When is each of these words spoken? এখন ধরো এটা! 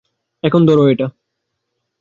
এখন 0.43 0.61
ধরো 0.65 0.83
এটা! 0.87 1.07